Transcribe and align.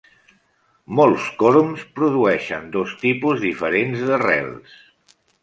Molts 0.99 1.27
corms 1.43 1.83
produeixen 1.99 2.65
dos 2.77 2.97
tipus 3.05 3.45
diferents 3.45 4.03
de 4.09 4.19
rels. 4.25 4.75